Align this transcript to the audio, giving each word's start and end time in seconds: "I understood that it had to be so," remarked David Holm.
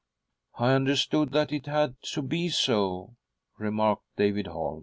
"I 0.55 0.71
understood 0.71 1.29
that 1.33 1.51
it 1.53 1.67
had 1.67 1.93
to 2.13 2.23
be 2.23 2.49
so," 2.49 3.17
remarked 3.59 4.05
David 4.17 4.47
Holm. 4.47 4.79